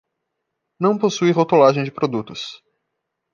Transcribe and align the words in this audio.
Não 0.79 0.97
possui 0.97 1.29
rotulagem 1.31 1.83
de 1.83 1.91
produtos. 1.91 2.59